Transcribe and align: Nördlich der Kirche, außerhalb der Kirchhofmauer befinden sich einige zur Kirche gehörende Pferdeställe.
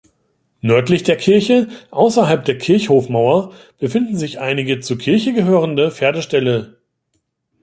Nördlich 0.61 1.03
der 1.03 1.15
Kirche, 1.15 1.67
außerhalb 1.91 2.43
der 2.43 2.57
Kirchhofmauer 2.57 3.53
befinden 3.77 4.17
sich 4.17 4.39
einige 4.39 4.79
zur 4.79 4.97
Kirche 4.97 5.31
gehörende 5.31 5.91
Pferdeställe. 5.91 6.79